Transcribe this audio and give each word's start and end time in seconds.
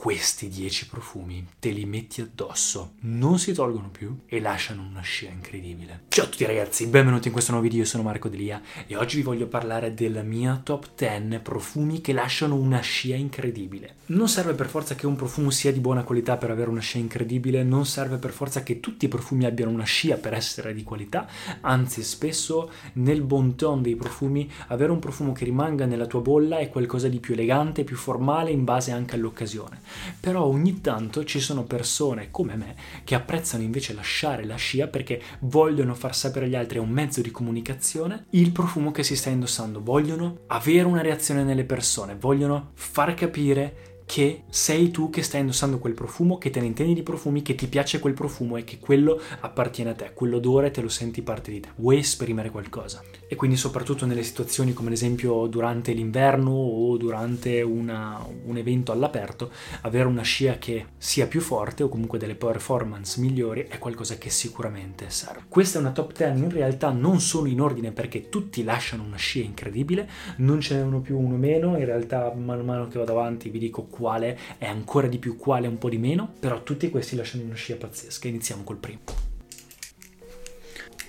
Questi 0.00 0.48
10 0.48 0.88
profumi 0.88 1.46
te 1.58 1.68
li 1.68 1.84
metti 1.84 2.22
addosso, 2.22 2.92
non 3.00 3.38
si 3.38 3.52
tolgono 3.52 3.90
più 3.90 4.20
e 4.24 4.40
lasciano 4.40 4.80
una 4.80 5.02
scia 5.02 5.28
incredibile. 5.28 6.04
Ciao 6.08 6.24
a 6.24 6.28
tutti 6.28 6.46
ragazzi, 6.46 6.86
benvenuti 6.86 7.26
in 7.26 7.34
questo 7.34 7.52
nuovo 7.52 7.66
video, 7.66 7.82
io 7.82 7.86
sono 7.86 8.02
Marco 8.02 8.30
Delia 8.30 8.62
e 8.86 8.96
oggi 8.96 9.16
vi 9.16 9.22
voglio 9.22 9.46
parlare 9.46 9.92
della 9.92 10.22
mia 10.22 10.58
top 10.64 10.92
10 10.96 11.40
profumi 11.40 12.00
che 12.00 12.14
lasciano 12.14 12.54
una 12.54 12.80
scia 12.80 13.14
incredibile. 13.14 13.96
Non 14.06 14.30
serve 14.30 14.54
per 14.54 14.68
forza 14.68 14.94
che 14.94 15.06
un 15.06 15.16
profumo 15.16 15.50
sia 15.50 15.70
di 15.70 15.80
buona 15.80 16.02
qualità 16.02 16.38
per 16.38 16.50
avere 16.50 16.70
una 16.70 16.80
scia 16.80 16.96
incredibile, 16.96 17.62
non 17.62 17.84
serve 17.84 18.16
per 18.16 18.30
forza 18.30 18.62
che 18.62 18.80
tutti 18.80 19.04
i 19.04 19.08
profumi 19.08 19.44
abbiano 19.44 19.70
una 19.70 19.84
scia 19.84 20.16
per 20.16 20.32
essere 20.32 20.72
di 20.72 20.82
qualità, 20.82 21.28
anzi 21.60 22.02
spesso 22.02 22.70
nel 22.94 23.20
bon 23.20 23.54
ton 23.54 23.82
dei 23.82 23.96
profumi 23.96 24.50
avere 24.68 24.92
un 24.92 24.98
profumo 24.98 25.32
che 25.32 25.44
rimanga 25.44 25.84
nella 25.84 26.06
tua 26.06 26.22
bolla 26.22 26.56
è 26.56 26.70
qualcosa 26.70 27.06
di 27.08 27.20
più 27.20 27.34
elegante, 27.34 27.84
più 27.84 27.96
formale 27.96 28.50
in 28.50 28.64
base 28.64 28.92
anche 28.92 29.14
all'occasione 29.14 29.88
però 30.18 30.44
ogni 30.44 30.80
tanto 30.80 31.24
ci 31.24 31.40
sono 31.40 31.64
persone 31.64 32.30
come 32.30 32.56
me 32.56 32.76
che 33.04 33.14
apprezzano 33.14 33.62
invece 33.62 33.94
lasciare 33.94 34.44
la 34.44 34.56
scia 34.56 34.86
perché 34.86 35.20
vogliono 35.40 35.94
far 35.94 36.14
sapere 36.14 36.46
agli 36.46 36.54
altri, 36.54 36.78
è 36.78 36.80
un 36.80 36.90
mezzo 36.90 37.20
di 37.20 37.30
comunicazione, 37.30 38.26
il 38.30 38.52
profumo 38.52 38.90
che 38.90 39.02
si 39.02 39.16
sta 39.16 39.30
indossando, 39.30 39.82
vogliono 39.82 40.40
avere 40.48 40.86
una 40.86 41.02
reazione 41.02 41.44
nelle 41.44 41.64
persone, 41.64 42.16
vogliono 42.16 42.70
far 42.74 43.14
capire 43.14 43.89
che 44.10 44.42
sei 44.50 44.90
tu 44.90 45.08
che 45.08 45.22
stai 45.22 45.42
indossando 45.42 45.78
quel 45.78 45.94
profumo, 45.94 46.36
che 46.36 46.50
te 46.50 46.58
ne 46.58 46.66
intendi 46.66 46.94
di 46.94 47.04
profumi, 47.04 47.42
che 47.42 47.54
ti 47.54 47.68
piace 47.68 48.00
quel 48.00 48.12
profumo 48.12 48.56
e 48.56 48.64
che 48.64 48.80
quello 48.80 49.20
appartiene 49.38 49.90
a 49.90 49.94
te, 49.94 50.10
quell'odore 50.12 50.72
te 50.72 50.80
lo 50.80 50.88
senti 50.88 51.22
parte 51.22 51.52
di 51.52 51.60
te, 51.60 51.68
vuoi 51.76 51.98
esprimere 51.98 52.50
qualcosa. 52.50 53.04
E 53.28 53.36
quindi 53.36 53.56
soprattutto 53.56 54.06
nelle 54.06 54.24
situazioni 54.24 54.72
come 54.72 54.88
ad 54.88 54.94
esempio 54.94 55.46
durante 55.46 55.92
l'inverno 55.92 56.50
o 56.50 56.96
durante 56.96 57.62
una, 57.62 58.20
un 58.46 58.56
evento 58.56 58.90
all'aperto, 58.90 59.52
avere 59.82 60.08
una 60.08 60.22
scia 60.22 60.58
che 60.58 60.86
sia 60.98 61.28
più 61.28 61.40
forte 61.40 61.84
o 61.84 61.88
comunque 61.88 62.18
delle 62.18 62.34
performance 62.34 63.20
migliori 63.20 63.66
è 63.68 63.78
qualcosa 63.78 64.18
che 64.18 64.28
sicuramente 64.28 65.08
serve. 65.10 65.44
Questa 65.46 65.78
è 65.78 65.80
una 65.80 65.92
top 65.92 66.16
10 66.16 66.42
in 66.42 66.50
realtà 66.50 66.90
non 66.90 67.20
solo 67.20 67.46
in 67.46 67.60
ordine 67.60 67.92
perché 67.92 68.28
tutti 68.28 68.64
lasciano 68.64 69.04
una 69.04 69.14
scia 69.14 69.44
incredibile, 69.44 70.08
non 70.38 70.60
ce 70.60 70.74
n'è 70.74 70.82
uno 70.82 70.98
più 70.98 71.16
uno 71.16 71.36
meno, 71.36 71.78
in 71.78 71.84
realtà 71.84 72.34
man 72.34 72.64
mano 72.64 72.88
che 72.88 72.98
vado 72.98 73.12
avanti 73.12 73.50
vi 73.50 73.60
dico 73.60 73.86
quale 74.00 74.38
è 74.56 74.66
ancora 74.66 75.06
di 75.06 75.18
più, 75.18 75.36
quale 75.36 75.68
un 75.68 75.78
po' 75.78 75.90
di 75.90 75.98
meno, 75.98 76.32
però 76.40 76.62
tutti 76.62 76.88
questi 76.88 77.14
lasciano 77.14 77.44
una 77.44 77.54
scia 77.54 77.76
pazzesca. 77.76 78.26
Iniziamo 78.26 78.64
col 78.64 78.78
primo. 78.78 79.29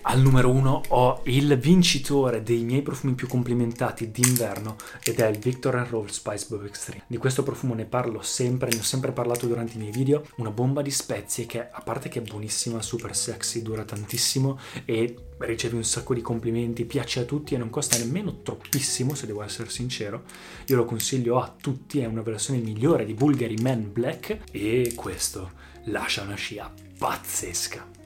Al 0.04 0.20
numero 0.20 0.50
1 0.50 0.82
ho 0.90 1.22
il 1.26 1.60
vincitore 1.60 2.42
dei 2.42 2.64
miei 2.64 2.82
profumi 2.82 3.14
più 3.14 3.28
complimentati 3.28 4.10
d'inverno 4.10 4.76
ed 5.04 5.20
è 5.20 5.28
il 5.28 5.38
Victor 5.38 5.76
Roll 5.88 6.08
Spice 6.08 6.48
Bob 6.50 6.66
Extreme. 6.66 7.04
Di 7.06 7.18
questo 7.18 7.44
profumo 7.44 7.76
ne 7.76 7.86
parlo 7.86 8.24
sempre, 8.24 8.72
ne 8.72 8.80
ho 8.80 8.84
sempre 8.84 9.12
parlato 9.12 9.46
durante 9.46 9.76
i 9.76 9.78
miei 9.78 9.92
video. 9.92 10.24
Una 10.38 10.50
bomba 10.50 10.82
di 10.82 10.90
spezie 10.90 11.46
che 11.46 11.70
a 11.70 11.82
parte 11.82 12.10
che 12.10 12.18
è 12.18 12.24
buonissima, 12.24 12.82
super 12.82 13.16
sexy, 13.16 13.62
dura 13.62 13.84
tantissimo 13.84 14.58
e 14.86 15.16
riceve 15.38 15.76
un 15.76 15.84
sacco 15.84 16.16
di 16.16 16.22
complimenti, 16.22 16.86
piace 16.86 17.20
a 17.20 17.26
tutti 17.26 17.54
e 17.54 17.60
non 17.60 17.70
costa 17.70 17.98
nemmeno 17.98 18.42
troppissimo 18.42 19.14
se 19.14 19.28
devo 19.28 19.44
essere 19.44 19.70
sincero. 19.70 20.24
Io 20.66 20.78
lo 20.78 20.86
consiglio 20.86 21.40
a 21.40 21.56
tutti, 21.56 22.00
è 22.00 22.06
una 22.06 22.24
versione 22.24 22.60
migliore 22.60 23.06
di 23.06 23.14
Bulgari 23.14 23.58
Man 23.62 23.92
Black 23.94 24.40
e 24.52 24.94
questo 24.96 25.52
lascia 25.86 26.24
una 26.24 26.36
scia 26.36 26.74
pazzesca. 26.98 28.01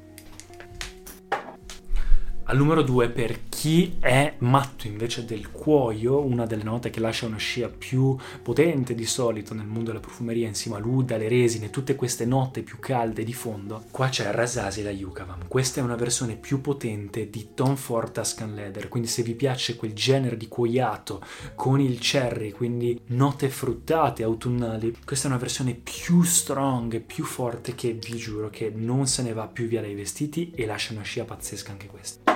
Al 2.47 2.57
numero 2.57 2.83
2 2.83 3.09
per 3.09 3.49
chi 3.49 3.97
è 3.99 4.35
matto 4.39 4.85
invece 4.85 5.25
del 5.25 5.49
cuoio, 5.49 6.23
una 6.23 6.45
delle 6.45 6.61
note 6.61 6.91
che 6.91 6.99
lascia 6.99 7.25
una 7.25 7.37
scia 7.37 7.69
più 7.69 8.15
potente 8.43 8.93
di 8.93 9.05
solito 9.07 9.55
nel 9.55 9.65
mondo 9.65 9.85
della 9.85 9.99
profumeria 9.99 10.45
insieme 10.45 10.77
all'ud, 10.77 11.09
alle 11.09 11.27
resine, 11.27 11.71
tutte 11.71 11.95
queste 11.95 12.23
note 12.23 12.61
più 12.61 12.77
calde 12.77 13.23
di 13.23 13.33
fondo, 13.33 13.85
qua 13.89 14.09
c'è 14.09 14.29
Rasasi 14.29 14.83
la 14.83 14.91
Yucavam. 14.91 15.47
Questa 15.47 15.79
è 15.79 15.83
una 15.83 15.95
versione 15.95 16.35
più 16.35 16.61
potente 16.61 17.31
di 17.31 17.47
Tom 17.55 17.75
Ford 17.75 18.11
Tuscan 18.11 18.53
Leather, 18.53 18.89
quindi 18.89 19.09
se 19.09 19.23
vi 19.23 19.33
piace 19.33 19.75
quel 19.75 19.93
genere 19.93 20.37
di 20.37 20.47
cuoiato 20.47 21.23
con 21.55 21.81
il 21.81 21.97
cherry, 21.97 22.51
quindi 22.51 23.01
note 23.07 23.49
fruttate 23.49 24.21
autunnali, 24.21 24.95
questa 25.03 25.27
è 25.27 25.31
una 25.31 25.39
versione 25.39 25.73
più 25.73 26.21
strong, 26.21 26.99
più 26.99 27.23
forte 27.23 27.73
che 27.73 27.93
vi 27.93 28.17
giuro 28.17 28.51
che 28.51 28.71
non 28.71 29.07
se 29.07 29.23
ne 29.23 29.33
va 29.33 29.47
più 29.47 29.65
via 29.65 29.81
dai 29.81 29.95
vestiti 29.95 30.51
e 30.53 30.67
lascia 30.67 30.93
una 30.93 31.01
scia 31.01 31.25
pazzesca 31.25 31.71
anche 31.71 31.87
questa. 31.87 32.34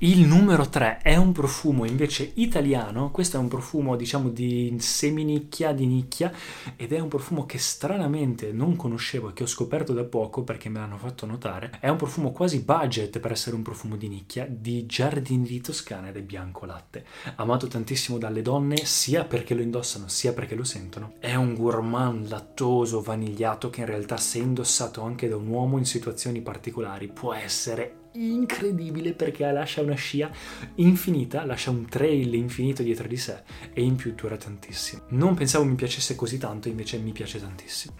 Il 0.00 0.20
numero 0.28 0.68
3 0.68 0.98
è 1.02 1.16
un 1.16 1.32
profumo 1.32 1.84
invece 1.84 2.30
italiano, 2.34 3.10
questo 3.10 3.36
è 3.36 3.40
un 3.40 3.48
profumo 3.48 3.96
diciamo 3.96 4.28
di 4.28 4.76
seminicchia, 4.78 5.72
di 5.72 5.86
nicchia 5.86 6.32
ed 6.76 6.92
è 6.92 7.00
un 7.00 7.08
profumo 7.08 7.46
che 7.46 7.58
stranamente 7.58 8.52
non 8.52 8.76
conoscevo 8.76 9.30
e 9.30 9.32
che 9.32 9.42
ho 9.42 9.48
scoperto 9.48 9.92
da 9.92 10.04
poco 10.04 10.44
perché 10.44 10.68
me 10.68 10.78
l'hanno 10.78 10.98
fatto 10.98 11.26
notare. 11.26 11.78
È 11.80 11.88
un 11.88 11.96
profumo 11.96 12.30
quasi 12.30 12.62
budget 12.62 13.18
per 13.18 13.32
essere 13.32 13.56
un 13.56 13.62
profumo 13.62 13.96
di 13.96 14.06
nicchia 14.06 14.46
di 14.48 14.86
Giardini 14.86 15.60
Toscana 15.60 16.10
ed 16.10 16.16
è 16.16 16.22
bianco 16.22 16.64
latte. 16.64 17.04
Amato 17.34 17.66
tantissimo 17.66 18.18
dalle 18.18 18.42
donne 18.42 18.84
sia 18.84 19.24
perché 19.24 19.54
lo 19.54 19.62
indossano 19.62 20.06
sia 20.06 20.32
perché 20.32 20.54
lo 20.54 20.62
sentono. 20.62 21.14
È 21.18 21.34
un 21.34 21.54
gourmand 21.54 22.28
lattoso, 22.28 23.02
vanigliato 23.02 23.68
che 23.68 23.80
in 23.80 23.86
realtà 23.86 24.16
se 24.16 24.38
indossato 24.38 25.02
anche 25.02 25.28
da 25.28 25.34
un 25.34 25.48
uomo 25.48 25.76
in 25.76 25.86
situazioni 25.86 26.40
particolari 26.40 27.08
può 27.08 27.34
essere 27.34 28.06
incredibile 28.12 29.12
perché 29.12 29.50
lascia 29.50 29.82
una 29.82 29.94
scia 29.94 30.30
infinita, 30.76 31.44
lascia 31.44 31.70
un 31.70 31.86
trail 31.86 32.32
infinito 32.34 32.82
dietro 32.82 33.06
di 33.06 33.16
sé 33.16 33.42
e 33.72 33.82
in 33.82 33.96
più 33.96 34.14
dura 34.14 34.36
tantissimo. 34.36 35.02
Non 35.10 35.34
pensavo 35.34 35.64
mi 35.64 35.74
piacesse 35.74 36.14
così 36.14 36.38
tanto, 36.38 36.68
invece 36.68 36.98
mi 36.98 37.12
piace 37.12 37.40
tantissimo. 37.40 37.94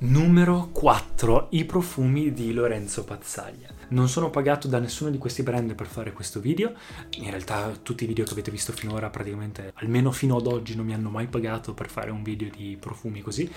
Numero 0.00 0.68
4. 0.70 1.48
I 1.50 1.64
profumi 1.64 2.32
di 2.32 2.52
Lorenzo 2.52 3.02
Pazzaglia. 3.02 3.74
Non 3.88 4.08
sono 4.08 4.30
pagato 4.30 4.68
da 4.68 4.78
nessuno 4.78 5.10
di 5.10 5.18
questi 5.18 5.42
brand 5.42 5.74
per 5.74 5.86
fare 5.86 6.12
questo 6.12 6.38
video. 6.38 6.72
In 7.16 7.30
realtà 7.30 7.72
tutti 7.82 8.04
i 8.04 8.06
video 8.06 8.24
che 8.24 8.30
avete 8.30 8.52
visto 8.52 8.72
finora 8.72 9.10
praticamente, 9.10 9.72
almeno 9.74 10.12
fino 10.12 10.36
ad 10.36 10.46
oggi, 10.46 10.76
non 10.76 10.86
mi 10.86 10.94
hanno 10.94 11.10
mai 11.10 11.26
pagato 11.26 11.74
per 11.74 11.88
fare 11.88 12.12
un 12.12 12.22
video 12.22 12.48
di 12.48 12.76
profumi 12.78 13.22
così. 13.22 13.50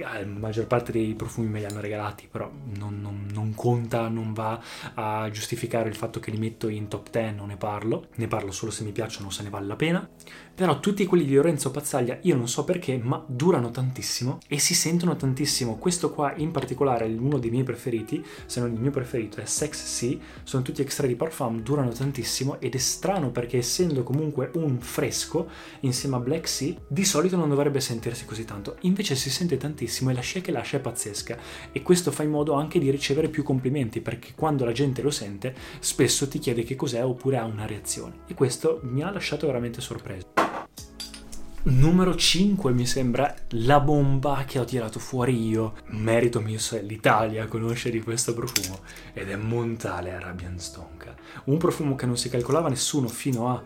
La 0.00 0.24
maggior 0.24 0.66
parte 0.66 0.92
dei 0.92 1.14
profumi 1.14 1.48
me 1.48 1.60
li 1.60 1.64
hanno 1.64 1.80
regalati, 1.80 2.28
però 2.30 2.50
non, 2.76 3.00
non, 3.00 3.26
non 3.32 3.54
conta, 3.54 4.08
non 4.08 4.32
va 4.32 4.60
a 4.94 5.30
giustificare 5.30 5.88
il 5.88 5.96
fatto 5.96 6.20
che 6.20 6.30
li 6.30 6.38
metto 6.38 6.68
in 6.68 6.88
top 6.88 7.10
10, 7.10 7.34
non 7.34 7.48
ne 7.48 7.56
parlo. 7.56 8.08
Ne 8.16 8.26
parlo 8.26 8.52
solo 8.52 8.70
se 8.70 8.84
mi 8.84 8.92
piacciono 8.92 9.30
se 9.30 9.42
ne 9.42 9.48
vale 9.48 9.66
la 9.66 9.76
pena. 9.76 10.08
Però 10.54 10.80
tutti 10.80 11.04
quelli 11.04 11.24
di 11.24 11.34
Lorenzo 11.34 11.70
Pazzaglia, 11.70 12.18
io 12.22 12.34
non 12.34 12.48
so 12.48 12.64
perché, 12.64 12.98
ma 12.98 13.22
durano 13.26 13.70
tantissimo 13.70 14.38
e 14.48 14.58
si 14.58 14.74
sentono 14.74 15.16
tantissimo. 15.16 15.76
Questo 15.76 16.10
qua 16.10 16.34
in 16.36 16.50
particolare 16.50 17.06
è 17.06 17.16
uno 17.16 17.38
dei 17.38 17.50
miei 17.50 17.64
preferiti, 17.64 18.24
se 18.46 18.60
non 18.60 18.72
il 18.72 18.80
mio 18.80 18.90
preferito, 18.90 19.40
è 19.40 19.44
Sex 19.44 19.84
Sea. 19.84 20.16
Sono 20.42 20.62
tutti 20.62 20.80
extra 20.80 21.06
di 21.06 21.14
parfum, 21.14 21.60
durano 21.60 21.90
tantissimo 21.90 22.58
ed 22.60 22.74
è 22.74 22.78
strano 22.78 23.30
perché 23.30 23.58
essendo 23.58 24.02
comunque 24.02 24.50
un 24.54 24.80
fresco 24.80 25.48
insieme 25.80 26.16
a 26.16 26.20
Black 26.20 26.48
Sea, 26.48 26.74
di 26.88 27.04
solito 27.04 27.36
non 27.36 27.48
dovrebbe 27.48 27.80
sentirsi 27.80 28.24
così 28.24 28.44
tanto. 28.44 28.76
Invece 28.80 29.14
si 29.14 29.30
sente 29.30 29.56
tantissimo 29.56 29.85
fortissimo 29.86 30.10
e 30.10 30.14
la 30.14 30.20
scia 30.20 30.40
che 30.40 30.50
lascia 30.50 30.76
è 30.76 30.80
pazzesca 30.80 31.38
e 31.72 31.82
questo 31.82 32.10
fa 32.10 32.24
in 32.24 32.30
modo 32.30 32.54
anche 32.54 32.78
di 32.78 32.90
ricevere 32.90 33.28
più 33.28 33.42
complimenti 33.42 34.00
perché 34.00 34.32
quando 34.34 34.64
la 34.64 34.72
gente 34.72 35.00
lo 35.00 35.10
sente 35.10 35.54
spesso 35.78 36.28
ti 36.28 36.38
chiede 36.38 36.64
che 36.64 36.76
cos'è 36.76 37.04
oppure 37.04 37.38
ha 37.38 37.44
una 37.44 37.66
reazione 37.66 38.18
e 38.26 38.34
questo 38.34 38.80
mi 38.82 39.02
ha 39.02 39.10
lasciato 39.10 39.46
veramente 39.46 39.80
sorpreso. 39.80 40.34
Numero 41.68 42.14
5 42.14 42.72
mi 42.72 42.86
sembra 42.86 43.34
la 43.50 43.80
bomba 43.80 44.44
che 44.46 44.60
ho 44.60 44.64
tirato 44.64 45.00
fuori 45.00 45.48
io. 45.48 45.74
Merito 45.86 46.40
mio 46.40 46.60
se 46.60 46.80
l'Italia 46.80 47.46
conosce 47.46 47.90
di 47.90 48.00
questo 48.00 48.34
profumo 48.34 48.78
ed 49.12 49.30
è 49.30 49.36
Montale 49.36 50.14
Arabian 50.14 50.60
Stonka. 50.60 51.12
Un 51.44 51.56
profumo 51.56 51.96
che 51.96 52.06
non 52.06 52.16
si 52.16 52.28
calcolava 52.28 52.68
nessuno 52.68 53.08
fino 53.08 53.48
a 53.48 53.60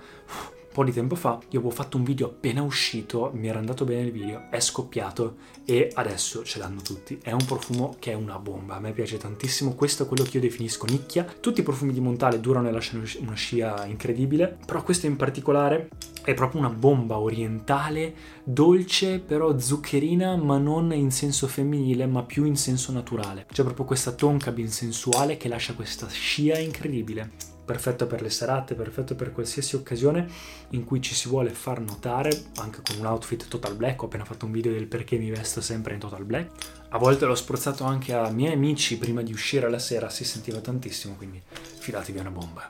po' 0.73 0.85
di 0.85 0.93
tempo 0.93 1.17
fa, 1.17 1.41
io 1.51 1.59
avevo 1.59 1.75
fatto 1.75 1.97
un 1.97 2.05
video 2.05 2.27
appena 2.27 2.63
uscito, 2.63 3.31
mi 3.35 3.49
era 3.49 3.59
andato 3.59 3.85
bene 3.85 4.03
il 4.03 4.13
video, 4.13 4.51
è 4.51 4.61
scoppiato 4.61 5.37
e 5.65 5.91
adesso 5.95 6.45
ce 6.45 6.59
l'hanno 6.59 6.81
tutti. 6.81 7.19
È 7.21 7.33
un 7.33 7.45
profumo 7.45 7.97
che 7.99 8.13
è 8.13 8.15
una 8.15 8.39
bomba, 8.39 8.77
a 8.77 8.81
me 8.81 8.93
piace 8.93 9.17
tantissimo, 9.17 9.75
questo 9.75 10.05
è 10.05 10.07
quello 10.07 10.23
che 10.23 10.37
io 10.37 10.41
definisco 10.41 10.87
nicchia. 10.87 11.25
Tutti 11.41 11.61
i 11.61 11.65
profumi 11.65 11.93
di 11.93 12.01
Montale 12.01 12.41
durano 12.41 12.69
e 12.69 12.71
lasciano 12.71 13.03
una 13.19 13.35
scia 13.35 13.85
incredibile, 13.87 14.59
però 14.65 14.83
questo 14.83 15.07
in 15.07 15.17
particolare 15.17 15.89
è 16.23 16.35
proprio 16.35 16.61
una 16.61 16.71
bomba 16.71 17.19
orientale, 17.19 18.15
dolce 18.45 19.19
però 19.19 19.59
zuccherina, 19.59 20.37
ma 20.37 20.59
non 20.59 20.93
in 20.93 21.11
senso 21.11 21.49
femminile, 21.49 22.07
ma 22.07 22.23
più 22.23 22.45
in 22.45 22.57
senso 22.57 22.93
naturale. 22.93 23.47
C'è 23.51 23.65
proprio 23.65 23.85
questa 23.85 24.13
tonka 24.13 24.53
bin 24.53 24.69
sensuale 24.69 25.37
che 25.37 25.49
lascia 25.49 25.75
questa 25.75 26.07
scia 26.09 26.59
incredibile 26.59 27.50
perfetto 27.71 28.09
per 28.09 28.21
le 28.21 28.31
serate, 28.31 28.75
perfetto 28.75 29.15
per 29.15 29.31
qualsiasi 29.31 29.77
occasione 29.77 30.29
in 30.71 30.83
cui 30.83 31.01
ci 31.01 31.15
si 31.15 31.29
vuole 31.29 31.51
far 31.51 31.81
notare, 31.81 32.47
anche 32.57 32.83
con 32.85 32.99
un 32.99 33.07
outfit 33.07 33.47
total 33.47 33.77
black, 33.77 34.03
ho 34.03 34.07
appena 34.07 34.25
fatto 34.25 34.45
un 34.45 34.51
video 34.51 34.73
del 34.73 34.89
perché 34.89 35.17
mi 35.19 35.31
vesto 35.31 35.61
sempre 35.61 35.95
in 35.95 36.01
total 36.01 36.25
black. 36.25 36.51
A 36.89 36.99
volte 36.99 37.27
l'ho 37.27 37.35
spruzzato 37.37 37.85
anche 37.85 38.13
a 38.13 38.29
miei 38.31 38.55
amici 38.55 38.99
prima 38.99 39.23
di 39.23 39.31
uscire 39.31 39.71
la 39.71 39.79
sera, 39.79 40.11
si 40.11 40.25
sentiva 40.25 40.59
tantissimo, 40.59 41.15
quindi 41.15 41.41
fidatevi 41.53 42.19
una 42.19 42.33
bomba. 42.33 42.69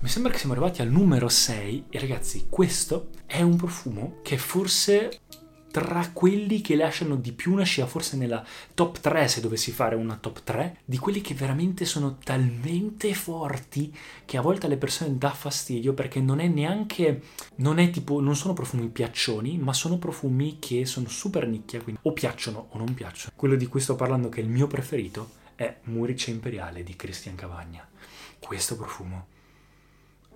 Mi 0.00 0.08
sembra 0.08 0.30
che 0.30 0.36
siamo 0.36 0.52
arrivati 0.52 0.82
al 0.82 0.88
numero 0.88 1.30
6 1.30 1.86
e 1.88 1.98
ragazzi, 1.98 2.44
questo 2.50 3.08
è 3.24 3.40
un 3.40 3.56
profumo 3.56 4.18
che 4.22 4.36
forse 4.36 5.20
tra 5.70 6.10
quelli 6.12 6.60
che 6.60 6.76
lasciano 6.76 7.16
di 7.16 7.32
più 7.32 7.52
una 7.52 7.64
scia, 7.64 7.86
forse 7.86 8.16
nella 8.16 8.44
top 8.74 9.00
3 9.00 9.28
se 9.28 9.40
dovessi 9.40 9.70
fare 9.70 9.94
una 9.94 10.16
top 10.16 10.42
3, 10.42 10.78
di 10.84 10.98
quelli 10.98 11.20
che 11.20 11.34
veramente 11.34 11.84
sono 11.84 12.18
talmente 12.22 13.14
forti 13.14 13.94
che 14.24 14.36
a 14.36 14.40
volte 14.40 14.66
alle 14.66 14.76
persone 14.76 15.16
dà 15.16 15.30
fastidio 15.30 15.94
perché 15.94 16.20
non 16.20 16.40
è 16.40 16.48
neanche, 16.48 17.22
non 17.56 17.78
è 17.78 17.90
tipo, 17.90 18.20
non 18.20 18.36
sono 18.36 18.54
profumi 18.54 18.88
piaccioni, 18.88 19.58
ma 19.58 19.72
sono 19.72 19.98
profumi 19.98 20.58
che 20.58 20.86
sono 20.86 21.08
super 21.08 21.46
nicchia, 21.46 21.82
quindi 21.82 22.00
o 22.04 22.12
piacciono 22.12 22.68
o 22.70 22.78
non 22.78 22.94
piacciono. 22.94 23.32
Quello 23.36 23.56
di 23.56 23.66
cui 23.66 23.80
sto 23.80 23.96
parlando 23.96 24.28
che 24.28 24.40
è 24.40 24.44
il 24.44 24.50
mio 24.50 24.66
preferito 24.66 25.30
è 25.54 25.78
Murice 25.84 26.30
Imperiale 26.30 26.82
di 26.82 26.96
Christian 26.96 27.34
Cavagna. 27.34 27.86
Questo 28.38 28.76
profumo 28.76 29.36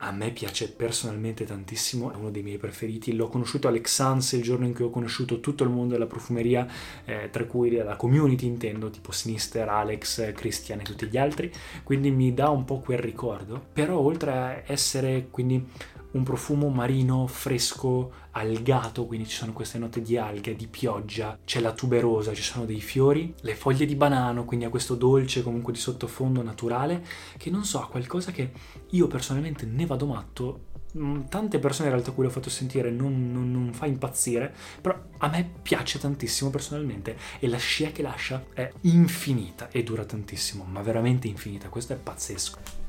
a 0.05 0.11
me 0.11 0.31
piace 0.31 0.69
personalmente 0.71 1.45
tantissimo, 1.45 2.13
è 2.13 2.17
uno 2.17 2.31
dei 2.31 2.43
miei 2.43 2.59
preferiti. 2.59 3.15
L'ho 3.15 3.29
conosciuto 3.29 3.69
Alex 3.69 3.93
Sans 3.93 4.33
il 4.33 4.43
giorno 4.43 4.67
in 4.67 4.75
cui 4.75 4.85
ho 4.85 4.91
conosciuto 4.91 5.39
tutto 5.41 5.63
il 5.63 5.71
mondo 5.71 5.93
della 5.93 6.07
profumeria, 6.07 6.67
eh, 7.05 7.29
tra 7.31 7.45
cui 7.45 7.71
la 7.71 7.97
community 7.97 8.47
intendo, 8.47 8.91
tipo 8.91 9.13
Sinister, 9.13 9.69
Alex, 9.69 10.33
Christian 10.33 10.81
e 10.81 10.83
tutti 10.83 11.07
gli 11.07 11.17
altri, 11.17 11.53
quindi 11.85 12.11
mi 12.11 12.35
dà 12.35 12.49
un 12.51 12.65
po' 12.65 12.81
quel 12.81 12.99
ricordo. 12.99 13.65
Però 13.73 13.99
oltre 13.99 14.33
a 14.33 14.63
essere 14.67 15.29
quindi 15.31 15.65
un 16.13 16.23
profumo 16.23 16.69
marino 16.69 17.27
fresco, 17.27 18.13
algato, 18.33 19.07
quindi 19.07 19.27
ci 19.29 19.37
sono 19.37 19.53
queste 19.53 19.79
note 19.79 20.01
di 20.03 20.17
alghe, 20.17 20.55
di 20.55 20.67
pioggia, 20.67 21.39
c'è 21.45 21.61
la 21.61 21.73
tuberosa, 21.73 22.35
ci 22.35 22.43
sono 22.43 22.65
dei 22.65 22.81
fiori, 22.81 23.35
le 23.41 23.55
foglie 23.55 23.87
di 23.87 23.95
banano, 23.95 24.45
quindi 24.45 24.65
ha 24.65 24.71
questo 24.71 24.95
dolce 24.95 25.43
comunque 25.43 25.73
di 25.73 25.79
sottofondo 25.79 26.43
naturale, 26.43 27.05
che 27.37 27.51
non 27.51 27.65
so, 27.65 27.81
ha 27.81 27.89
qualcosa 27.89 28.31
che 28.33 28.53
io 28.91 29.07
personalmente 29.07 29.67
ne 29.67 29.87
vado 29.87 30.07
matto 30.07 30.61
mm, 30.97 31.23
tante 31.29 31.59
persone 31.59 31.89
in 31.89 31.95
realtà 31.95 32.13
cui 32.13 32.25
l'ho 32.25 32.31
fatto 32.31 32.51
sentire 32.51 32.91
non, 32.91 33.33
non, 33.33 33.51
non, 33.51 33.73
fa 33.73 33.87
impazzire, 33.87 34.55
però 34.81 34.99
a 35.19 35.29
me 35.29 35.51
piace 35.63 35.99
tantissimo 35.99 36.51
personalmente 36.51 37.17
e 37.39 37.49
la 37.49 37.59
scia 37.59 37.91
che 37.91 38.03
lascia 38.03 38.45
è 38.53 38.71
infinita 38.83 39.69
e 39.71 39.83
dura 39.83 40.05
tantissimo, 40.05 40.65
ma 40.65 40.83
veramente 40.83 41.29
infinita, 41.29 41.69
questo 41.69 41.93
è 41.93 41.97
pazzesco. 41.97 42.81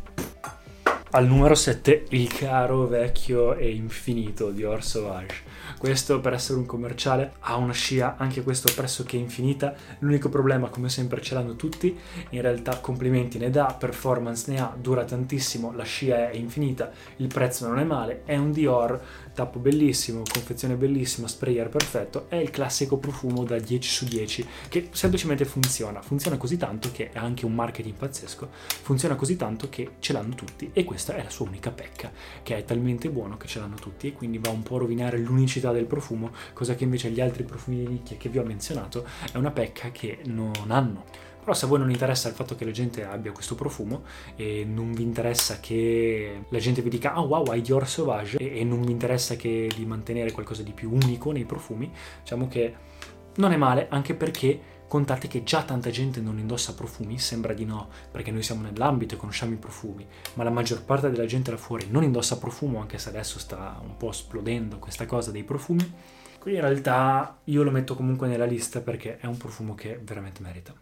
Al 1.15 1.27
numero 1.27 1.53
7 1.53 2.05
il 2.09 2.27
caro 2.33 2.87
vecchio 2.87 3.53
e 3.53 3.69
infinito 3.69 4.49
Dior 4.49 4.83
Sauvage. 4.83 5.43
Questo 5.77 6.19
per 6.19 6.33
essere 6.33 6.57
un 6.57 6.65
commerciale 6.65 7.33
ha 7.41 7.55
una 7.55 7.71
scia, 7.71 8.15
anche 8.17 8.41
questo 8.41 8.73
pressoché 8.73 9.15
infinita. 9.15 9.75
L'unico 9.99 10.29
problema, 10.29 10.69
come 10.69 10.89
sempre, 10.89 11.21
ce 11.21 11.35
l'hanno 11.35 11.55
tutti. 11.55 11.95
In 12.29 12.41
realtà 12.41 12.79
complimenti 12.79 13.37
ne 13.37 13.51
dà, 13.51 13.75
performance 13.77 14.49
ne 14.49 14.59
ha, 14.59 14.75
dura 14.75 15.05
tantissimo, 15.05 15.71
la 15.75 15.83
scia 15.83 16.31
è 16.31 16.35
infinita, 16.35 16.89
il 17.17 17.27
prezzo 17.27 17.67
non 17.67 17.77
è 17.77 17.83
male, 17.83 18.23
è 18.25 18.35
un 18.35 18.51
Dior 18.51 18.99
tappo 19.33 19.59
bellissimo, 19.59 20.21
confezione 20.31 20.75
bellissima, 20.75 21.27
sprayer 21.27 21.69
perfetto, 21.69 22.25
è 22.29 22.35
il 22.35 22.49
classico 22.49 22.97
profumo 22.97 23.43
da 23.43 23.59
10 23.59 23.89
su 23.89 24.05
10 24.05 24.47
che 24.69 24.89
semplicemente 24.91 25.43
funziona, 25.45 26.01
funziona 26.01 26.37
così 26.37 26.57
tanto 26.57 26.91
che 26.91 27.09
è 27.11 27.17
anche 27.17 27.45
un 27.45 27.53
marketing 27.53 27.95
pazzesco, 27.95 28.49
funziona 28.51 29.15
così 29.15 29.35
tanto 29.35 29.69
che 29.69 29.93
ce 29.99 30.13
l'hanno 30.13 30.35
tutti 30.35 30.69
e 30.71 30.83
questa 31.03 31.15
è 31.15 31.23
la 31.23 31.29
sua 31.29 31.47
unica 31.47 31.69
pecca, 31.69 32.11
che 32.43 32.55
è 32.55 32.63
talmente 32.63 33.09
buono 33.09 33.35
che 33.35 33.45
ce 33.47 33.59
l'hanno 33.59 33.75
tutti 33.75 34.07
e 34.07 34.13
quindi 34.13 34.37
va 34.37 34.51
un 34.51 34.63
po' 34.63 34.77
a 34.77 34.79
rovinare 34.79 35.17
l'unicità 35.17 35.73
del 35.73 35.85
profumo, 35.85 36.31
cosa 36.53 36.75
che 36.75 36.85
invece 36.85 37.09
gli 37.09 37.19
altri 37.19 37.43
profumi 37.43 37.79
di 37.79 37.87
nicchia 37.87 38.15
che 38.15 38.29
vi 38.29 38.37
ho 38.37 38.43
menzionato 38.43 39.05
è 39.33 39.35
una 39.35 39.51
pecca 39.51 39.91
che 39.91 40.19
non 40.27 40.53
hanno. 40.69 41.03
Però 41.41 41.53
se 41.53 41.65
a 41.65 41.67
voi 41.67 41.79
non 41.79 41.91
interessa 41.91 42.29
il 42.29 42.35
fatto 42.35 42.55
che 42.55 42.63
la 42.63 42.71
gente 42.71 43.03
abbia 43.03 43.33
questo 43.33 43.53
profumo 43.55 44.03
e 44.37 44.63
non 44.63 44.93
vi 44.93 45.03
interessa 45.03 45.59
che 45.59 46.45
la 46.47 46.59
gente 46.59 46.81
vi 46.81 46.89
dica 46.89 47.13
ah 47.13 47.19
wow 47.19 47.47
hai 47.47 47.59
Dior 47.59 47.85
Sauvage 47.85 48.37
e 48.37 48.63
non 48.63 48.81
vi 48.81 48.91
interessa 48.91 49.35
che 49.35 49.69
di 49.75 49.85
mantenere 49.85 50.31
qualcosa 50.31 50.63
di 50.63 50.71
più 50.71 50.89
unico 50.89 51.33
nei 51.33 51.43
profumi, 51.43 51.91
diciamo 52.21 52.47
che 52.47 52.75
non 53.35 53.51
è 53.51 53.57
male 53.57 53.87
anche 53.89 54.13
perché 54.13 54.71
contate 54.93 55.27
che 55.27 55.41
già 55.41 55.63
tanta 55.63 55.89
gente 55.89 56.21
non 56.21 56.37
indossa 56.37 56.75
profumi, 56.75 57.17
sembra 57.17 57.53
di 57.53 57.65
no, 57.65 57.89
perché 58.11 58.29
noi 58.29 58.43
siamo 58.43 58.61
nell'ambito 58.61 59.15
e 59.15 59.17
conosciamo 59.17 59.53
i 59.53 59.57
profumi, 59.57 60.05
ma 60.35 60.43
la 60.43 60.51
maggior 60.51 60.83
parte 60.83 61.09
della 61.09 61.25
gente 61.25 61.49
là 61.49 61.57
fuori 61.57 61.87
non 61.89 62.03
indossa 62.03 62.37
profumo, 62.37 62.79
anche 62.79 62.99
se 62.99 63.09
adesso 63.09 63.39
sta 63.39 63.81
un 63.81 63.97
po' 63.97 64.11
esplodendo 64.11 64.77
questa 64.77 65.07
cosa 65.07 65.31
dei 65.31 65.43
profumi. 65.43 65.91
Quindi 66.37 66.59
in 66.59 66.67
realtà 66.67 67.39
io 67.45 67.63
lo 67.63 67.71
metto 67.71 67.95
comunque 67.95 68.27
nella 68.27 68.45
lista 68.45 68.81
perché 68.81 69.17
è 69.17 69.25
un 69.25 69.37
profumo 69.37 69.73
che 69.73 69.99
veramente 69.99 70.43
merita. 70.43 70.75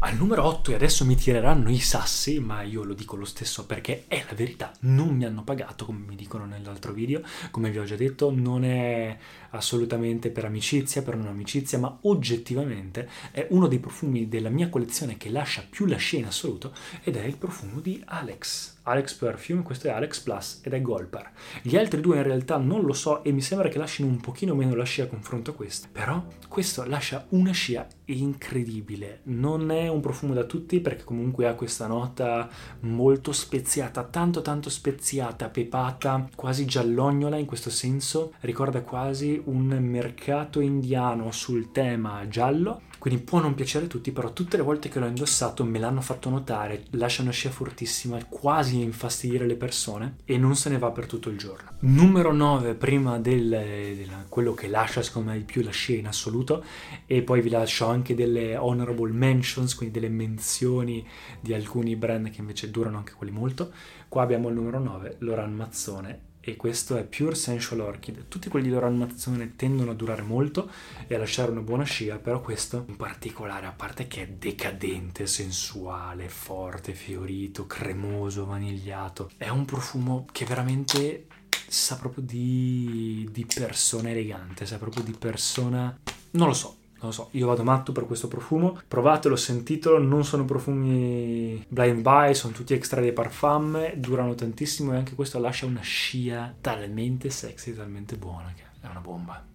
Al 0.00 0.16
numero 0.16 0.44
8 0.44 0.70
e 0.70 0.74
adesso 0.76 1.04
mi 1.04 1.16
tireranno 1.16 1.70
i 1.70 1.80
sassi, 1.80 2.38
ma 2.38 2.62
io 2.62 2.84
lo 2.84 2.94
dico 2.94 3.16
lo 3.16 3.24
stesso 3.24 3.66
perché 3.66 4.04
è 4.06 4.24
la 4.28 4.34
verità, 4.36 4.72
non 4.82 5.08
mi 5.08 5.24
hanno 5.24 5.42
pagato 5.42 5.86
come 5.86 6.04
mi 6.06 6.14
dicono 6.14 6.44
nell'altro 6.46 6.92
video, 6.92 7.20
come 7.50 7.68
vi 7.70 7.78
ho 7.78 7.84
già 7.84 7.96
detto, 7.96 8.30
non 8.32 8.64
è 8.64 9.18
assolutamente 9.50 10.30
per 10.30 10.44
amicizia, 10.44 11.02
per 11.02 11.16
non 11.16 11.26
amicizia, 11.26 11.80
ma 11.80 11.98
oggettivamente 12.02 13.08
è 13.32 13.48
uno 13.50 13.66
dei 13.66 13.80
profumi 13.80 14.28
della 14.28 14.50
mia 14.50 14.68
collezione 14.68 15.16
che 15.16 15.30
lascia 15.30 15.66
più 15.68 15.84
la 15.86 15.96
scia 15.96 16.18
in 16.18 16.26
assoluto 16.26 16.72
ed 17.02 17.16
è 17.16 17.24
il 17.24 17.36
profumo 17.36 17.80
di 17.80 18.00
Alex. 18.04 18.77
Alex 18.88 19.14
Perfume, 19.14 19.62
questo 19.62 19.88
è 19.88 19.90
Alex 19.90 20.20
Plus 20.20 20.60
ed 20.62 20.72
è 20.72 20.80
Golpar. 20.80 21.30
Gli 21.62 21.76
altri 21.76 22.00
due 22.00 22.16
in 22.16 22.22
realtà 22.22 22.56
non 22.56 22.82
lo 22.82 22.92
so 22.92 23.22
e 23.22 23.32
mi 23.32 23.40
sembra 23.40 23.68
che 23.68 23.78
lasciano 23.78 24.08
un 24.08 24.20
pochino 24.20 24.54
meno 24.54 24.74
la 24.74 24.84
scia 24.84 25.04
a 25.04 25.06
confronto 25.06 25.50
a 25.50 25.54
questo, 25.54 25.88
però 25.92 26.24
questo 26.48 26.84
lascia 26.84 27.26
una 27.30 27.52
scia 27.52 27.86
incredibile. 28.06 29.20
Non 29.24 29.70
è 29.70 29.88
un 29.88 30.00
profumo 30.00 30.34
da 30.34 30.44
tutti 30.44 30.80
perché 30.80 31.04
comunque 31.04 31.46
ha 31.46 31.54
questa 31.54 31.86
nota 31.86 32.48
molto 32.80 33.32
speziata, 33.32 34.04
tanto 34.04 34.42
tanto 34.42 34.70
speziata, 34.70 35.48
pepata, 35.48 36.28
quasi 36.34 36.64
giallognola 36.64 37.36
in 37.36 37.46
questo 37.46 37.70
senso, 37.70 38.32
ricorda 38.40 38.82
quasi 38.82 39.40
un 39.44 39.66
mercato 39.66 40.60
indiano 40.60 41.30
sul 41.30 41.70
tema 41.72 42.26
giallo 42.28 42.82
quindi 43.08 43.24
può 43.24 43.40
non 43.40 43.54
piacere 43.54 43.86
a 43.86 43.88
tutti, 43.88 44.12
però 44.12 44.34
tutte 44.34 44.58
le 44.58 44.62
volte 44.62 44.90
che 44.90 44.98
l'ho 44.98 45.06
indossato 45.06 45.64
me 45.64 45.78
l'hanno 45.78 46.02
fatto 46.02 46.28
notare, 46.28 46.84
lascia 46.90 47.22
una 47.22 47.30
scia 47.30 47.48
fortissima, 47.48 48.22
quasi 48.28 48.82
infastidire 48.82 49.46
le 49.46 49.56
persone 49.56 50.16
e 50.26 50.36
non 50.36 50.54
se 50.54 50.68
ne 50.68 50.76
va 50.76 50.90
per 50.90 51.06
tutto 51.06 51.30
il 51.30 51.38
giorno. 51.38 51.70
Numero 51.80 52.34
9 52.34 52.74
prima 52.74 53.18
del, 53.18 53.48
del 53.48 54.10
quello 54.28 54.52
che 54.52 54.68
lascia 54.68 55.00
secondo 55.00 55.30
me 55.30 55.38
di 55.38 55.44
più 55.44 55.62
la 55.62 55.70
scia 55.70 55.94
in 55.94 56.06
assoluto 56.06 56.62
e 57.06 57.22
poi 57.22 57.40
vi 57.40 57.48
lascio 57.48 57.86
anche 57.86 58.14
delle 58.14 58.58
honorable 58.58 59.10
mentions, 59.10 59.74
quindi 59.74 59.98
delle 59.98 60.12
menzioni 60.12 61.06
di 61.40 61.54
alcuni 61.54 61.96
brand 61.96 62.28
che 62.28 62.40
invece 62.40 62.70
durano 62.70 62.98
anche 62.98 63.14
quelli 63.14 63.32
molto. 63.32 63.72
Qua 64.06 64.20
abbiamo 64.20 64.48
il 64.48 64.54
numero 64.54 64.78
9, 64.78 65.16
Loran 65.20 65.54
Mazzone 65.54 66.26
e 66.40 66.56
questo 66.56 66.96
è 66.96 67.04
Pure 67.04 67.34
Sensual 67.34 67.80
Orchid. 67.80 68.28
Tutti 68.28 68.48
quelli 68.48 68.66
di 68.68 68.72
loro 68.72 68.86
animazione 68.86 69.54
tendono 69.56 69.90
a 69.90 69.94
durare 69.94 70.22
molto 70.22 70.70
e 71.06 71.14
a 71.14 71.18
lasciare 71.18 71.50
una 71.50 71.60
buona 71.60 71.84
scia, 71.84 72.18
però 72.18 72.40
questo 72.40 72.84
in 72.88 72.96
particolare, 72.96 73.66
a 73.66 73.72
parte 73.72 74.06
che 74.06 74.22
è 74.22 74.28
decadente, 74.28 75.26
sensuale, 75.26 76.28
forte, 76.28 76.94
fiorito, 76.94 77.66
cremoso, 77.66 78.46
vanigliato, 78.46 79.30
è 79.36 79.48
un 79.48 79.64
profumo 79.64 80.26
che 80.32 80.44
veramente 80.44 81.26
sa 81.68 81.96
proprio 81.96 82.24
di, 82.24 83.28
di 83.30 83.46
persona 83.46 84.10
elegante, 84.10 84.64
sa 84.64 84.78
proprio 84.78 85.02
di 85.02 85.12
persona 85.12 85.98
Non 86.30 86.48
lo 86.48 86.54
so, 86.54 86.77
non 87.00 87.10
lo 87.10 87.12
so, 87.12 87.28
io 87.32 87.46
vado 87.46 87.62
matto 87.62 87.92
per 87.92 88.06
questo 88.06 88.26
profumo. 88.26 88.80
Provatelo, 88.86 89.36
sentitelo, 89.36 89.98
non 89.98 90.24
sono 90.24 90.44
profumi 90.44 91.64
blind 91.68 92.00
buy, 92.00 92.34
sono 92.34 92.52
tutti 92.52 92.74
extra 92.74 93.00
dei 93.00 93.12
parfum, 93.12 93.94
durano 93.94 94.34
tantissimo 94.34 94.92
e 94.92 94.96
anche 94.96 95.14
questo 95.14 95.38
lascia 95.38 95.66
una 95.66 95.80
scia 95.80 96.54
talmente 96.60 97.30
sexy, 97.30 97.74
talmente 97.74 98.16
buona 98.16 98.52
che 98.54 98.62
è 98.80 98.90
una 98.90 99.00
bomba. 99.00 99.46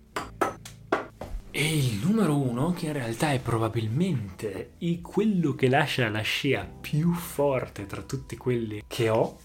E 1.56 1.78
il 1.78 2.00
numero 2.04 2.36
uno, 2.36 2.72
che 2.72 2.88
in 2.88 2.94
realtà 2.94 3.32
è 3.32 3.40
probabilmente 3.40 4.72
quello 5.02 5.54
che 5.54 5.70
lascia 5.70 6.10
la 6.10 6.22
scia 6.22 6.68
più 6.82 7.14
forte 7.14 7.86
tra 7.86 8.02
tutti 8.02 8.36
quelli 8.38 8.84
che 8.88 9.10
ho, 9.10 9.38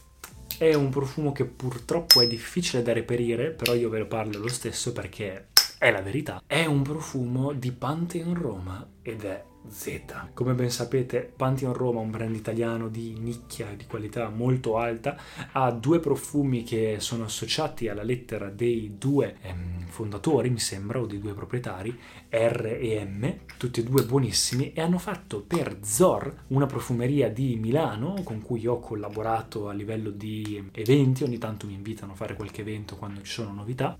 è 0.56 0.72
un 0.74 0.88
profumo 0.88 1.32
che 1.32 1.44
purtroppo 1.44 2.20
è 2.20 2.26
difficile 2.26 2.82
da 2.82 2.92
reperire, 2.92 3.50
però 3.50 3.74
io 3.74 3.88
ve 3.90 3.98
lo 3.98 4.06
parlo 4.06 4.38
lo 4.38 4.48
stesso 4.48 4.92
perché 4.92 5.47
è 5.78 5.92
la 5.92 6.02
verità. 6.02 6.42
È 6.44 6.64
un 6.64 6.82
profumo 6.82 7.52
di 7.52 7.70
Pantheon 7.70 8.34
Roma 8.34 8.84
ed 9.00 9.24
è 9.24 9.44
Z. 9.68 10.30
Come 10.34 10.54
ben 10.54 10.70
sapete, 10.70 11.30
Pantheon 11.36 11.72
Roma, 11.72 12.00
un 12.00 12.10
brand 12.10 12.34
italiano 12.34 12.88
di 12.88 13.16
nicchia, 13.18 13.74
di 13.76 13.86
qualità 13.86 14.28
molto 14.28 14.76
alta, 14.76 15.16
ha 15.52 15.70
due 15.70 16.00
profumi 16.00 16.64
che 16.64 16.96
sono 16.98 17.24
associati 17.24 17.88
alla 17.88 18.02
lettera 18.02 18.48
dei 18.48 18.96
due 18.98 19.36
ehm, 19.40 19.86
fondatori, 19.86 20.50
mi 20.50 20.58
sembra, 20.58 21.00
o 21.00 21.06
dei 21.06 21.20
due 21.20 21.34
proprietari, 21.34 21.96
R 22.28 22.78
e 22.80 23.04
M, 23.04 23.34
tutti 23.56 23.80
e 23.80 23.84
due 23.84 24.04
buonissimi, 24.04 24.72
e 24.72 24.80
hanno 24.80 24.98
fatto 24.98 25.42
per 25.42 25.78
Zor, 25.82 26.44
una 26.48 26.66
profumeria 26.66 27.30
di 27.30 27.56
Milano 27.56 28.22
con 28.24 28.42
cui 28.42 28.66
ho 28.66 28.80
collaborato 28.80 29.68
a 29.68 29.72
livello 29.72 30.10
di 30.10 30.70
eventi, 30.72 31.22
ogni 31.22 31.38
tanto 31.38 31.66
mi 31.66 31.74
invitano 31.74 32.12
a 32.12 32.16
fare 32.16 32.34
qualche 32.34 32.62
evento 32.62 32.96
quando 32.96 33.22
ci 33.22 33.32
sono 33.32 33.52
novità, 33.52 33.96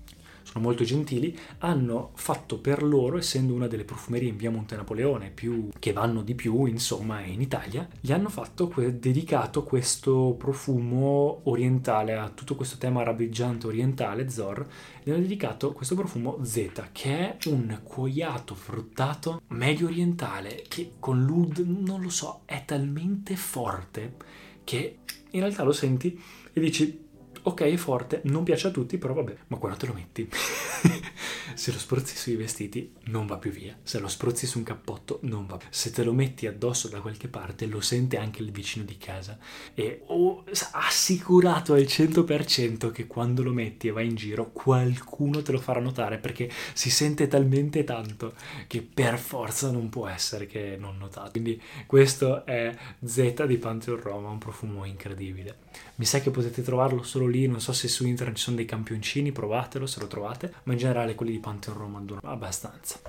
sono 0.51 0.63
molto 0.63 0.83
gentili, 0.83 1.37
hanno 1.59 2.09
fatto 2.15 2.59
per 2.59 2.81
loro, 2.81 3.17
essendo 3.17 3.53
una 3.53 3.67
delle 3.67 3.83
profumerie 3.83 4.29
in 4.29 4.35
via 4.35 4.49
Monte 4.49 4.75
Napoleone 4.75 5.29
più, 5.29 5.69
che 5.77 5.93
vanno 5.93 6.23
di 6.23 6.33
più, 6.33 6.65
insomma, 6.65 7.21
in 7.21 7.39
Italia, 7.39 7.87
gli 7.99 8.11
hanno 8.11 8.29
fatto 8.29 8.67
que- 8.67 8.97
dedicato 8.97 9.63
questo 9.63 10.35
profumo 10.39 11.41
orientale 11.43 12.15
a 12.15 12.29
tutto 12.29 12.55
questo 12.55 12.77
tema 12.77 13.01
arabeggiante 13.01 13.67
orientale, 13.67 14.29
Zor, 14.29 14.67
gli 15.03 15.11
hanno 15.11 15.21
dedicato 15.21 15.71
questo 15.71 15.93
profumo 15.93 16.39
Z, 16.43 16.89
che 16.91 17.37
è 17.37 17.37
un 17.45 17.81
cuoiato 17.83 18.55
fruttato 18.55 19.41
medio 19.49 19.85
orientale 19.85 20.63
che 20.67 20.93
con 20.97 21.25
l'oud, 21.25 21.59
non 21.59 22.01
lo 22.01 22.09
so, 22.09 22.41
è 22.45 22.63
talmente 22.65 23.35
forte 23.35 24.15
che 24.63 24.99
in 25.31 25.41
realtà 25.41 25.63
lo 25.63 25.71
senti 25.71 26.19
e 26.51 26.59
dici 26.59 27.07
ok, 27.43 27.61
è 27.61 27.77
forte, 27.77 28.21
non 28.25 28.43
piace 28.43 28.67
a 28.67 28.71
tutti, 28.71 28.97
però 28.97 29.13
vabbè, 29.13 29.35
ma 29.47 29.57
quando 29.57 29.77
te 29.77 29.85
lo 29.87 29.93
metti? 29.93 30.29
se 31.53 31.71
lo 31.71 31.79
spruzzi 31.79 32.15
sui 32.15 32.35
vestiti 32.35 32.93
non 33.05 33.25
va 33.25 33.37
più 33.37 33.51
via, 33.51 33.77
se 33.83 33.99
lo 33.99 34.07
spruzzi 34.07 34.47
su 34.47 34.59
un 34.59 34.63
cappotto 34.63 35.19
non 35.23 35.45
va 35.45 35.57
più, 35.57 35.67
se 35.69 35.91
te 35.91 36.03
lo 36.03 36.13
metti 36.13 36.47
addosso 36.47 36.87
da 36.87 37.01
qualche 37.01 37.27
parte 37.27 37.65
lo 37.65 37.81
sente 37.81 38.17
anche 38.17 38.41
il 38.41 38.51
vicino 38.51 38.85
di 38.85 38.97
casa 38.97 39.37
e 39.73 40.03
ho 40.07 40.43
assicurato 40.71 41.73
al 41.73 41.81
100% 41.81 42.91
che 42.91 43.07
quando 43.07 43.43
lo 43.43 43.51
metti 43.51 43.87
e 43.87 43.91
vai 43.91 44.07
in 44.07 44.15
giro 44.15 44.51
qualcuno 44.51 45.41
te 45.41 45.51
lo 45.51 45.59
farà 45.59 45.79
notare 45.79 46.17
perché 46.17 46.49
si 46.73 46.89
sente 46.89 47.27
talmente 47.27 47.83
tanto 47.83 48.33
che 48.67 48.81
per 48.81 49.17
forza 49.17 49.71
non 49.71 49.89
può 49.89 50.07
essere 50.07 50.45
che 50.45 50.77
non 50.79 50.97
notato. 50.97 51.31
Quindi 51.31 51.61
questo 51.85 52.45
è 52.45 52.75
Z 53.03 53.45
di 53.45 53.57
Pantheon 53.57 53.99
Roma, 54.01 54.29
un 54.29 54.37
profumo 54.37 54.85
incredibile. 54.85 55.57
Mi 55.95 56.05
sa 56.05 56.19
che 56.19 56.31
potete 56.31 56.61
trovarlo 56.61 57.03
solo 57.03 57.27
lì, 57.29 57.47
non 57.47 57.61
so 57.61 57.71
se 57.71 57.87
su 57.87 58.05
internet 58.05 58.35
ci 58.35 58.43
sono 58.43 58.55
dei 58.57 58.65
campioncini, 58.65 59.31
provatelo 59.31 59.85
se 59.85 59.99
lo 59.99 60.07
trovate, 60.07 60.53
ma 60.63 60.73
in 60.73 60.79
generale 60.79 61.15
quelli 61.15 61.31
di 61.31 61.39
Pantheon 61.39 61.77
Roma 61.77 61.99
durano 61.99 62.29
abbastanza. 62.29 62.99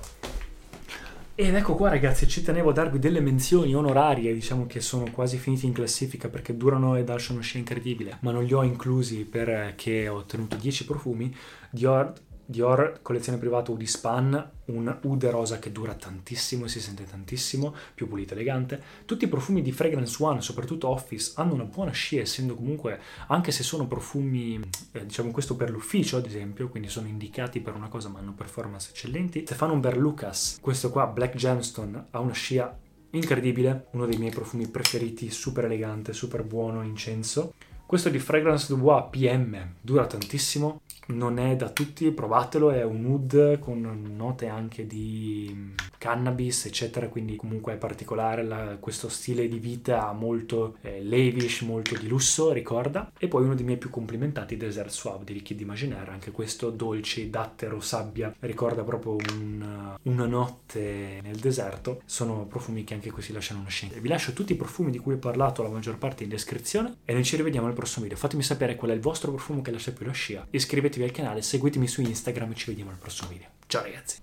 Ed 1.35 1.55
ecco 1.55 1.75
qua 1.75 1.89
ragazzi, 1.89 2.29
ci 2.29 2.43
tenevo 2.43 2.69
a 2.69 2.73
darvi 2.75 2.99
delle 2.99 3.21
menzioni 3.21 3.75
onorarie, 3.75 4.35
diciamo 4.35 4.67
che 4.67 4.81
sono 4.81 5.11
quasi 5.11 5.39
finiti 5.39 5.65
in 5.65 5.73
classifica 5.73 6.29
perché 6.29 6.55
durano 6.55 6.97
e 6.97 7.05
lasciano 7.07 7.41
scia 7.41 7.57
incredibile, 7.57 8.19
ma 8.21 8.31
non 8.31 8.45
li 8.45 8.53
ho 8.53 8.63
inclusi 8.63 9.25
perché 9.25 10.07
ho 10.07 10.17
ottenuto 10.17 10.57
10 10.57 10.85
profumi. 10.85 11.35
Dior 11.71 12.13
Dior 12.51 12.99
collezione 13.03 13.39
privata 13.39 13.71
Udi 13.71 13.87
Span, 13.87 14.51
un 14.65 14.99
Ude 15.03 15.31
rosa 15.31 15.61
che 15.61 15.71
dura 15.71 15.95
tantissimo 15.95 16.65
e 16.65 16.69
si 16.69 16.81
sente 16.81 17.05
tantissimo, 17.05 17.73
più 17.95 18.09
pulito 18.09 18.33
e 18.33 18.39
elegante. 18.39 18.83
Tutti 19.05 19.27
i 19.27 19.29
profumi 19.29 19.63
di 19.63 19.71
Fragrance 19.71 20.17
One, 20.21 20.41
soprattutto 20.41 20.89
Office, 20.89 21.35
hanno 21.37 21.55
una 21.55 21.63
buona 21.63 21.93
scia, 21.93 22.23
essendo 22.23 22.57
comunque, 22.57 22.99
anche 23.29 23.53
se 23.53 23.63
sono 23.63 23.87
profumi, 23.87 24.61
eh, 24.91 25.07
diciamo 25.07 25.31
questo 25.31 25.55
per 25.55 25.71
l'ufficio 25.71 26.17
ad 26.17 26.27
esempio, 26.27 26.69
quindi 26.69 26.89
sono 26.89 27.07
indicati 27.07 27.61
per 27.61 27.77
una 27.77 27.87
cosa 27.87 28.09
ma 28.09 28.19
hanno 28.19 28.35
performance 28.35 28.91
eccellenti. 28.91 29.43
Stefano 29.45 29.77
Berlucas, 29.77 30.59
questo 30.61 30.91
qua, 30.91 31.07
Black 31.07 31.37
Gemstone, 31.37 32.07
ha 32.11 32.19
una 32.19 32.33
scia 32.33 32.77
incredibile, 33.11 33.87
uno 33.93 34.07
dei 34.07 34.19
miei 34.19 34.33
profumi 34.33 34.67
preferiti, 34.67 35.31
super 35.31 35.67
elegante, 35.67 36.13
super 36.13 36.43
buono, 36.43 36.83
incenso. 36.83 37.55
Questo 37.91 38.09
di 38.09 38.21
Fragrance 38.21 38.69
Dubois 38.69 39.07
PM 39.11 39.75
dura 39.81 40.07
tantissimo, 40.07 40.83
non 41.07 41.41
è 41.41 41.57
da 41.57 41.71
tutti, 41.71 42.09
provatelo, 42.13 42.71
è 42.71 42.85
un 42.85 43.05
wood 43.05 43.59
con 43.59 44.15
note 44.15 44.47
anche 44.47 44.87
di 44.87 45.75
cannabis, 45.99 46.67
eccetera, 46.67 47.09
quindi 47.09 47.37
comunque 47.37 47.75
è 47.75 47.77
particolare 47.77 48.43
la, 48.43 48.77
questo 48.81 49.09
stile 49.09 49.49
di 49.49 49.59
vita 49.59 50.11
molto 50.13 50.77
eh, 50.81 51.05
lavish, 51.05 51.61
molto 51.63 51.97
di 51.97 52.09
lusso, 52.09 52.53
ricorda. 52.53 53.13
E 53.19 53.29
poi 53.29 53.45
uno 53.45 53.55
dei 53.55 53.65
miei 53.65 53.77
più 53.77 53.91
complimentati, 53.91 54.57
Desert 54.57 54.89
Suave 54.91 55.25
di 55.25 55.35
Liquid 55.35 55.61
Imaginaire, 55.61 56.11
anche 56.11 56.31
questo 56.31 56.71
dolce, 56.71 57.29
dattero, 57.29 57.81
sabbia, 57.81 58.35
ricorda 58.41 58.83
proprio 58.83 59.17
un, 59.17 59.97
una 60.03 60.27
notte 60.27 61.21
nel 61.23 61.37
deserto. 61.37 62.01
Sono 62.07 62.47
profumi 62.47 62.85
che 62.85 62.95
anche 62.95 63.11
così 63.11 63.33
lasciano 63.33 63.61
una 63.61 63.69
scena. 63.69 63.99
Vi 64.01 64.09
lascio 64.09 64.33
tutti 64.33 64.53
i 64.53 64.57
profumi 64.57 64.91
di 64.91 64.99
cui 64.99 65.15
ho 65.15 65.19
parlato 65.19 65.63
la 65.63 65.69
maggior 65.69 65.99
parte 65.99 66.23
in 66.23 66.31
descrizione 66.31 66.97
e 67.05 67.13
noi 67.13 67.25
ci 67.25 67.37
rivediamo 67.37 67.67
nel 67.67 67.77
prossimo 67.81 68.05
video. 68.05 68.19
Fatemi 68.19 68.43
sapere 68.43 68.77
qual 68.77 68.91
è 68.91 68.95
il 68.95 69.01
vostro 69.01 69.31
profumo 69.31 69.63
che 69.63 69.71
lascia 69.71 69.93
più 69.93 70.07
la 70.07 70.13
scia. 70.13 70.47
Iscrivetevi 70.51 71.03
al 71.03 71.11
canale, 71.11 71.43
seguitemi 71.43 71.89
su 71.89 72.03
Instagram 72.03 72.53
e 72.53 72.55
ci 72.55 72.67
vediamo 72.67 72.91
al 72.91 72.99
prossimo 72.99 73.31
video. 73.31 73.49
Ciao 73.67 73.83
ragazzi! 73.83 74.19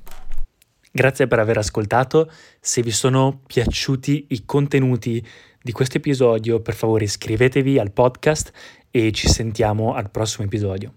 Grazie 0.92 1.28
per 1.28 1.40
aver 1.40 1.58
ascoltato. 1.58 2.32
Se 2.60 2.82
vi 2.82 2.92
sono 2.92 3.42
piaciuti 3.46 4.28
i 4.30 4.46
contenuti 4.46 5.26
di 5.62 5.72
questo 5.72 5.98
episodio, 5.98 6.60
per 6.62 6.76
favore 6.76 7.04
iscrivetevi 7.04 7.78
al 7.78 7.92
podcast 7.92 8.52
e 8.90 9.12
ci 9.12 9.28
sentiamo 9.28 9.94
al 9.94 10.10
prossimo 10.10 10.46
episodio. 10.46 10.94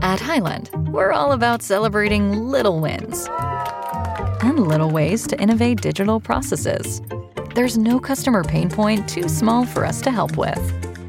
At 0.00 0.20
Highland, 0.20 0.70
we're 0.90 1.12
all 1.12 1.32
about 1.32 1.62
celebrating 1.62 2.50
little 2.50 2.80
wins 2.80 3.28
and 4.40 4.58
little 4.58 4.90
ways 4.90 5.26
to 5.26 5.40
innovate 5.40 5.80
digital 5.80 6.20
processes. 6.20 7.00
There's 7.54 7.78
no 7.78 7.98
customer 7.98 8.42
pain 8.44 8.68
point 8.68 9.08
too 9.08 9.28
small 9.28 9.64
for 9.64 9.84
us 9.84 10.00
to 10.02 10.10
help 10.10 10.36
with. 10.36 10.85